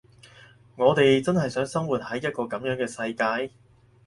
[0.77, 3.53] 我哋真係想生活喺一個噉樣嘅世界？